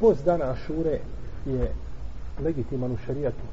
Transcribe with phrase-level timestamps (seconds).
[0.00, 1.00] Post dana Ašure
[1.46, 1.72] je
[2.42, 3.46] legitiman u šarijatu.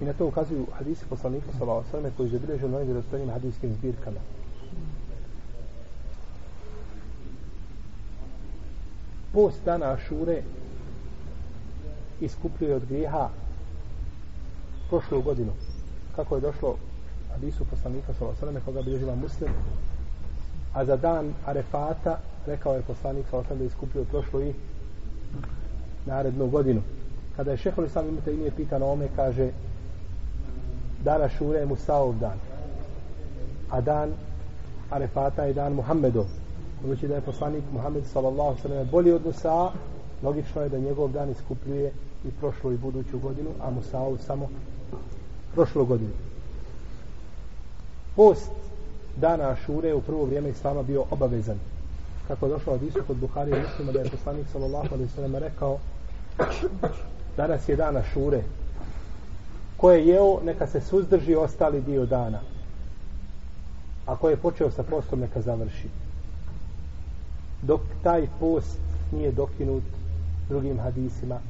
[0.00, 3.30] I na to ukazuju hadisi poslanika sallallahu alejhi ve sellem koji je zabilježio na vjerodostojnim
[3.30, 4.20] hadijskim zbirkama.
[9.32, 10.42] Post dana Ašure
[12.20, 13.28] iskupljuje od grijeha
[14.88, 15.52] prošlu godinu.
[16.16, 16.76] Kako je došlo
[17.32, 19.50] hadisu poslanika sallallahu alejhi ve sellem koga bilježiva Muslim,
[20.74, 24.54] a za dan Arefata rekao je poslanik sa osam ve sellem da iskupljuje i
[26.06, 26.82] narednu godinu.
[27.36, 28.50] Kada je šehol sam imate ime
[28.84, 29.50] o ome, kaže
[31.04, 32.38] dana Šure je Musaov dan.
[33.70, 34.12] A dan
[34.90, 36.26] Arefata je dan Muhammedov.
[36.82, 39.70] Budući da je poslanik Muhammed sallallahu sallam bolji od Musa,
[40.22, 41.92] logično je da njegov dan iskupljuje
[42.24, 44.48] i prošlu i buduću godinu, a Musaov samo
[45.54, 46.10] prošlu godinu.
[48.16, 48.50] Post
[49.16, 51.58] dana Šure u prvo vrijeme Islama bio obavezan.
[52.30, 55.36] Kako je došlo od Isu kod Buhari i Muslima da je poslanik sallallahu alaihi sallam
[55.36, 55.78] rekao
[57.36, 58.42] danas je dana Šure.
[59.76, 62.40] Ko je jeo neka se suzdrži ostali dio dana.
[64.06, 65.88] A ko je počeo sa postom neka završi.
[67.62, 68.78] Dok taj post
[69.12, 69.82] nije dokinut
[70.48, 71.40] drugim hadisima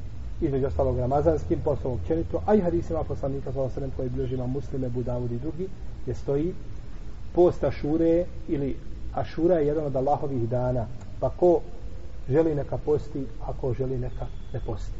[0.41, 5.35] između ostalog ramazanskim postom općenito a i hadisima poslanika sallallahu alaihi koji bližima muslime, budavudi
[5.35, 5.67] i drugi
[6.05, 6.53] je stoji
[7.33, 8.77] posta šure ili
[9.13, 10.85] Ašura je jedan od Allahovih dana.
[11.19, 11.61] Pa ko
[12.29, 14.99] želi neka posti ako želi neka ne posti.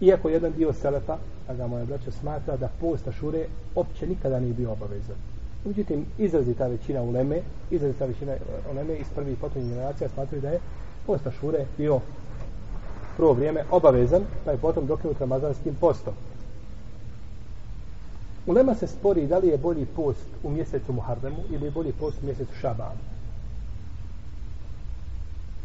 [0.00, 4.54] Iako jedan dio selefa a ga moja braća smatra da post Ašure opće nikada nije
[4.54, 5.16] bio obavezan.
[5.64, 8.32] Međutim, izrazi ta većina uleme, izrazi ta većina
[8.72, 10.60] uleme iz prvih i potomnih generacija smatraju da je
[11.06, 12.00] post Ašure bio
[13.16, 16.14] prvo vrijeme obavezan, pa je potom dokinut ramazanskim postom.
[18.46, 22.22] Ulema se spori da li je bolji post u mjesecu Muharremu ili je bolji post
[22.22, 23.00] u mjesecu Šabanu.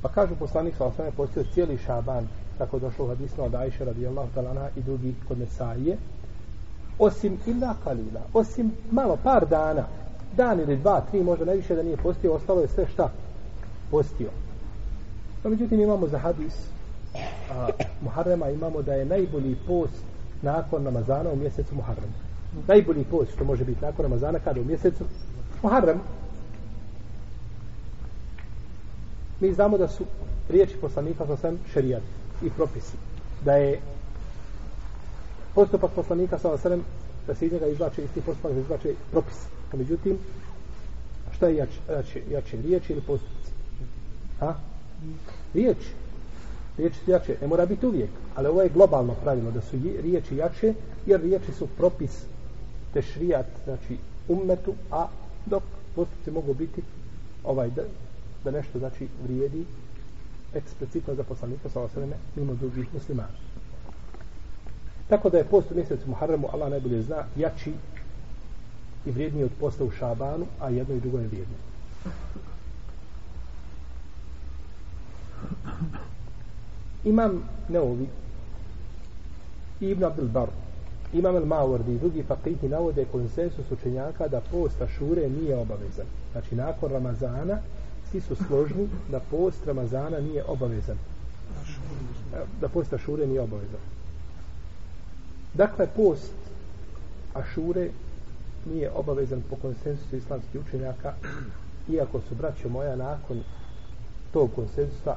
[0.02, 4.30] Pa kažu poslanik sa osnovne postio cijeli Šaban, tako došlo u hadisno od Ajše radijallahu
[4.34, 5.98] talana i drugi kod Nesaije,
[7.00, 9.86] osim illa kalila, osim malo, par dana,
[10.38, 13.10] dan ili dva, tri, možda najviše da nije postio, ostalo je sve šta?
[13.92, 14.30] Postio.
[15.44, 16.54] No, međutim, imamo za hadis
[17.52, 17.68] a,
[18.02, 20.04] Muharrema, imamo da je najbolji post
[20.42, 22.31] nakon Ramazana u mjesecu Muharrema.
[22.68, 25.04] Najbolji post što može biti nakon Ramazana kada u mjesecu
[25.64, 26.02] Muharram
[29.42, 30.06] Mi znamo da su
[30.50, 32.02] riječi poslanika sa svem šerijat
[32.44, 32.98] i propisi.
[33.46, 33.80] Da je
[35.56, 36.84] postupak poslanika sa svem
[37.28, 39.38] da se iz njega izvlače isti postupak, da izvlače propis.
[39.74, 40.18] A međutim,
[41.36, 43.52] šta je jače, jače, jače riječ ili postupci?
[44.42, 44.54] a?
[45.54, 45.78] Riječ.
[46.78, 47.38] Riječ su jače.
[47.42, 48.10] Ne mora biti uvijek.
[48.36, 50.74] Ali ovo je globalno pravilo da su riječi jače,
[51.06, 52.24] jer riječi su propis
[52.94, 53.98] tešrijat, znači
[54.28, 55.08] ummetu, a
[55.46, 55.64] dok
[55.96, 56.82] postupci mogu biti
[57.44, 57.82] ovaj da,
[58.44, 59.66] da nešto znači vrijedi
[60.54, 63.30] eksplicitno za poslanika sa osreme mimo drugih muslimana.
[65.10, 67.74] Tako da je post u mjesecu Muharremu, Allah najbolje zna, jači
[69.06, 71.56] i vrijedniji od posta u Šabanu, a jedno i drugo je vrijedno.
[77.04, 78.08] Imam Neovi
[79.80, 80.52] i Ibn Abdul Baru
[81.14, 86.06] Imam El Mawardi i drugi fakihi navode konsensus učenjaka da post Ašure nije obavezan.
[86.32, 87.58] Znači, nakon Ramazana,
[88.12, 90.98] svi su složni da post Ramazana nije obavezan.
[92.62, 93.80] Da post Ašure nije obavezan.
[95.54, 96.34] Dakle, post
[97.34, 97.90] Ašure
[98.66, 101.14] nije obavezan po konsensusu islamskih učenjaka,
[101.90, 103.44] iako su braće moja nakon
[104.34, 105.16] tog konsensusa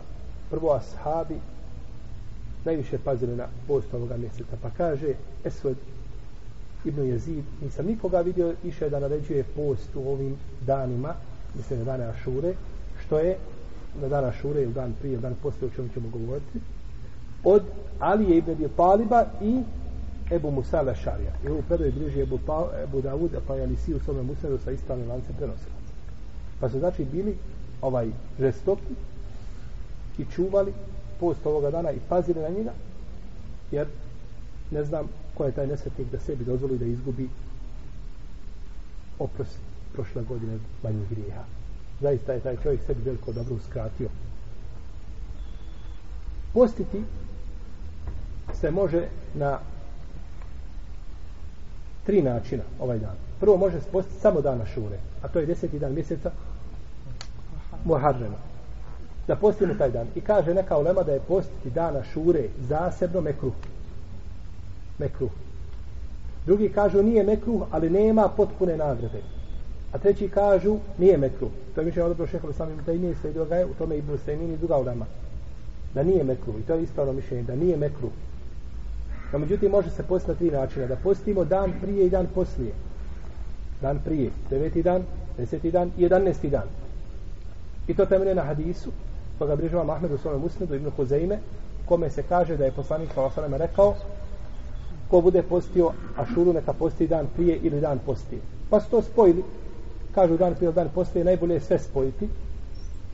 [0.50, 1.34] prvo ashabi
[2.64, 4.56] najviše pazili na post ovoga mjeseca.
[4.62, 5.14] Pa kaže
[5.44, 5.76] Esved
[6.84, 10.36] Ibn Jezid, nisam nikoga vidio više da naređuje post u ovim
[10.66, 11.14] danima,
[11.54, 12.54] mislim na dane Ašure,
[13.04, 13.36] što je
[14.00, 16.60] na dana Ašure ili dan prije, dan poslije, o čemu ćemo govoriti,
[17.44, 17.62] od
[17.98, 19.62] Alije Ibn Dio Paliba i
[20.30, 21.32] Ebu Musa Lešarija.
[21.44, 24.70] I ovu predaju bliži Ebu, pa, Ebu Davud, pa je Alisi u svome Musadu sa
[24.70, 25.92] ispravnim lancem prenosilaca.
[26.60, 27.36] Pa su znači bili
[27.82, 28.08] ovaj
[28.38, 28.94] žestoki
[30.18, 30.72] i čuvali
[31.24, 32.72] post ovoga dana i pazili na njega,
[33.70, 33.86] jer
[34.70, 37.28] ne znam ko je taj nesretnik da sebi dozvoli da izgubi
[39.18, 39.58] oprost
[39.92, 41.44] prošle godine manjih grijeha.
[42.00, 44.08] Zaista je taj čovjek sebi veliko dobro uskratio.
[46.52, 47.02] Postiti
[48.54, 49.58] se može na
[52.06, 53.16] tri načina ovaj dan.
[53.40, 56.30] Prvo može se postiti samo dana šure, a to je deseti dan mjeseca
[57.84, 58.53] Muharrema
[59.28, 60.06] da postimo taj dan.
[60.14, 63.52] I kaže neka ulema da je postiti dana šure zasebno mekruh.
[64.98, 65.30] Mekruh.
[66.46, 69.22] Drugi kažu nije mekruh, ali nema potpune nagrade.
[69.92, 71.50] A treći kažu nije mekruh.
[71.74, 73.14] To je mišljeno dobro šehovi samim da i nije
[73.48, 75.06] ga je, u tome i Ibn Sejmin i druga ulema.
[75.94, 76.54] da nije mekruh.
[76.58, 78.10] i to je ispravno mišljenje da nije mekruh.
[79.32, 82.72] no međutim može se postiti na tri načina da postimo dan prije i dan poslije
[83.82, 85.02] dan prije deveti dan,
[85.38, 86.68] deseti dan i jedanesti dan
[87.88, 88.90] i to temelje na hadisu
[89.38, 91.38] Pa koga bližava Mahmed u svome musnedu Ibn Huzeime
[91.84, 93.58] kome se kaže da je poslanik s.a.v.
[93.58, 93.94] rekao
[95.10, 98.40] ko bude postio ašuru neka posti dan prije ili dan postije.
[98.70, 99.44] pa su to spojili
[100.14, 102.28] kažu dan prije dan postije, najbolje je sve spojiti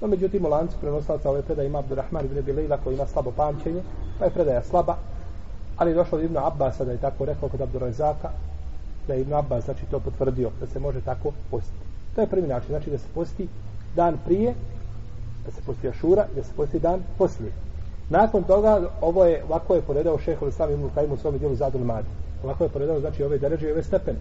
[0.00, 3.82] no međutim u lancu prenoslaca ove predaje ima Abdurrahman ibn Bilejla koji ima slabo pamćenje
[4.18, 4.96] pa je predaja slaba
[5.76, 8.30] ali je došlo od Ibn Abbasa da je tako rekao kod Abdurrazaka
[9.06, 11.84] da je Ibn Abbas znači to potvrdio da se može tako postiti
[12.14, 13.48] to je prvi način znači da se posti
[13.96, 14.54] dan prije
[15.46, 17.52] da se posti ašura i da se posti dan poslije.
[18.08, 21.84] Nakon toga ovo je ovako je poredao šehol Islam Ibn Kajim u svome dijelu Zadul
[21.84, 22.08] Madi
[22.42, 24.18] ovako je poredao znači ove deređe i ove stepene.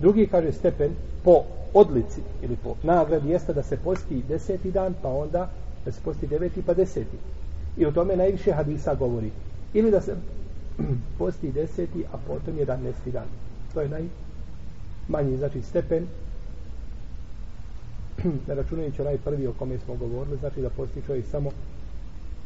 [0.00, 0.90] Drugi kaže stepen
[1.24, 1.42] po
[1.74, 5.50] odlici ili po nagradi jeste da se posti deseti dan pa onda
[5.84, 7.16] da se posti deveti pa deseti.
[7.76, 9.30] I o tome najviše hadisa govori.
[9.72, 10.16] Ili da se
[11.18, 13.26] posti deseti a potom jedanesti dan.
[13.74, 16.06] To je najmanji znači stepen
[18.48, 21.50] ne računajući onaj prvi o kome smo govorili znači da posti čovjek samo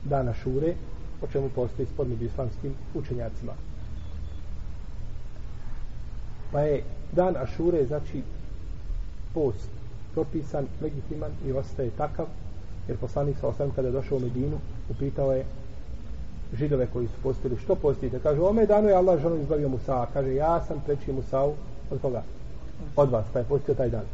[0.04, 0.74] dana šure
[1.22, 3.52] o čemu postoji spod među islamskim učenjacima.
[6.52, 6.82] Pa je
[7.12, 8.22] dan Ašure znači
[9.34, 9.68] post
[10.12, 12.26] propisan, legitiman i ostaje takav
[12.88, 14.58] jer poslanik sa osam kada je došao u Medinu
[14.90, 15.44] upitao je
[16.52, 18.20] židove koji su postili što postite?
[18.22, 20.06] Kaže ome danu je Allah žalom izbavio Musa.
[20.12, 21.52] Kaže ja sam preći Musa'u.
[21.90, 22.22] Od koga?
[22.96, 24.04] od vas pa je postio taj dan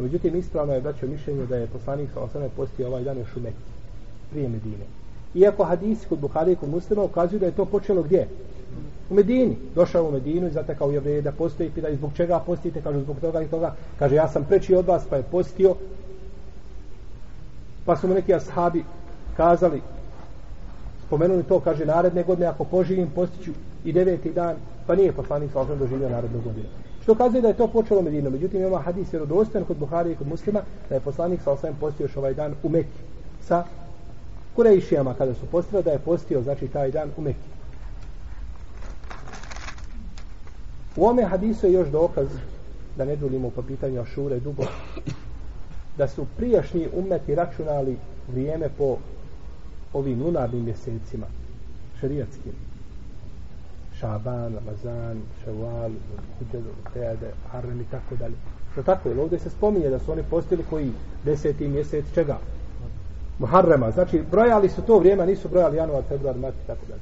[0.00, 3.36] no, međutim ispravno je braćo mišljenje da je poslanik sa osam postio ovaj dan još
[3.36, 3.70] u Mekke
[4.30, 4.84] prije Medine
[5.34, 8.28] iako hadisi kod Buhari i kod muslima ukazuju da je to počelo gdje?
[9.10, 9.56] u Medini.
[9.74, 13.00] Došao u Medinu i zatekao jevreje da postoji i pita i zbog čega postite, kaže
[13.00, 13.74] zbog toga i toga.
[13.98, 15.74] Kaže ja sam preći od vas pa je postio.
[17.84, 18.84] Pa su mu neki ashabi
[19.36, 19.82] kazali,
[21.06, 23.50] spomenuli to, kaže naredne godine ako poživim postiću
[23.84, 24.56] i deveti dan,
[24.86, 26.68] pa nije poslanik sa doživio narednu godinu.
[27.02, 28.30] Što kazuje da je to počelo Medina.
[28.30, 32.04] Međutim, ima hadis vjerodostan kod Buhari i kod muslima da je poslanik sa osvijem postio
[32.04, 33.00] još ovaj dan u Mekki
[33.42, 33.64] sa
[34.56, 37.50] Kurejšijama kada su postio, da je postio znači taj dan u Mekki.
[40.96, 42.28] U ome hadisu je još dokaz
[42.96, 44.62] da ne dulimo po pitanju Ašure dugo
[45.98, 47.96] da su prijašnji umeti računali
[48.28, 48.96] vrijeme po
[49.92, 51.26] ovim lunarnim mjesecima
[52.00, 52.69] šerijatskim
[54.00, 55.90] Šaban, Ramazan, Ševal,
[56.38, 56.64] Hudjad,
[56.94, 58.34] Tejade, Harrem i tako dalje.
[58.72, 59.20] Što tako je?
[59.20, 60.92] Ovdje se spominje da su oni postili koji
[61.24, 62.38] deseti mjesec čega?
[63.38, 63.90] Muharrema.
[63.90, 67.00] Znači, brojali su to vrijeme, nisu brojali januar, februar, mart i tako dalje.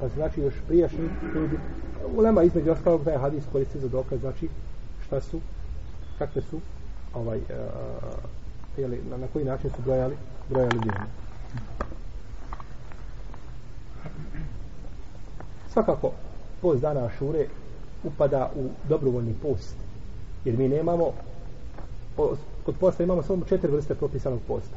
[0.00, 1.56] Pa znači još prijašnji ljudi
[2.16, 4.48] ulema između ostalog da hadis koristi za dokaz znači
[5.06, 5.40] šta su
[6.18, 6.60] kakve su
[7.14, 7.56] ovaj eh, eh,
[8.76, 10.16] uh, jeli, na, na koji način su brojali
[10.50, 11.06] brojali vrijeme
[15.72, 16.10] svakako
[16.62, 17.46] post dana Ašure
[18.04, 19.76] upada u dobrovoljni post
[20.44, 21.12] jer mi nemamo
[22.64, 24.76] kod posta imamo samo četiri vrste propisanog posta.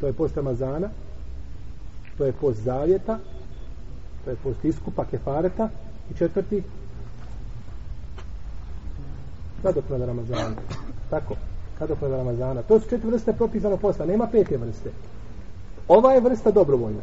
[0.00, 0.88] To je post Ramazana
[2.18, 3.18] to je post Zavjeta
[4.24, 5.68] to je post iskupa kefareta
[6.10, 6.62] i četvrti
[9.62, 10.56] nadoknada Ramazana.
[11.10, 11.34] Tako,
[11.80, 12.62] nadoknada Ramazana.
[12.62, 14.90] To su četiri vrste propisano posta nema pete vrste.
[15.88, 17.00] Ova je vrsta dobrovoljna.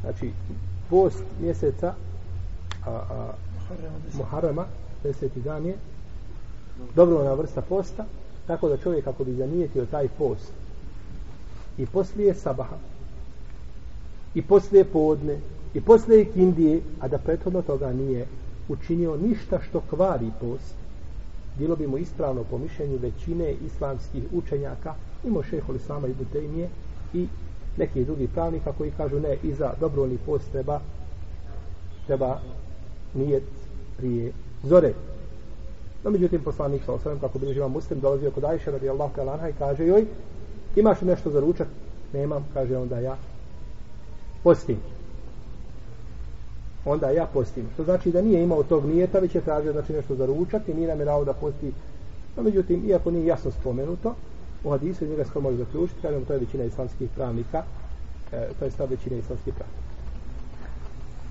[0.00, 0.32] Znači
[0.90, 1.94] post mjeseca
[2.86, 3.32] a, a,
[4.12, 4.64] Muharrama
[5.02, 5.40] deseti.
[5.40, 5.74] Dan je
[6.96, 8.04] dobrovoljna vrsta posta
[8.46, 10.52] tako da čovjek ako bi zanijetio taj post
[11.78, 12.76] i poslije sabaha
[14.34, 15.38] i poslije podne
[15.74, 18.26] i posle ikindije, a da prethodno toga nije
[18.68, 20.74] učinio ništa što kvari post,
[21.58, 26.68] bilo bi mu ispravno po mišljenju većine islamskih učenjaka, imo šeho Islama i Butejnije
[27.14, 27.28] i
[27.76, 30.80] neki drugi pravnika koji kažu ne, i za dobrovoljni post treba
[32.06, 32.40] treba
[33.14, 33.42] nijet
[33.96, 34.92] prije zore.
[36.04, 39.10] No, međutim, poslanik sa osvrame, kako bi živa muslim, dolazio kod Ajše, radi Allah,
[39.50, 40.06] i kaže joj,
[40.76, 41.68] imaš nešto za ručak?
[42.12, 43.16] Nemam, kaže onda ja,
[44.42, 44.78] postim
[46.84, 47.64] onda ja postim.
[47.74, 50.74] Što znači da nije imao tog nijeta, već je tražio znači nešto za ručak i
[50.74, 51.72] nije namjerao da posti.
[52.36, 54.14] No, međutim, iako nije jasno spomenuto,
[54.64, 57.62] u hadisu njega se to može zaključiti, kažem, to je većina islamskih pravnika,
[58.32, 59.83] e, to je stav većine islamskih pravnika.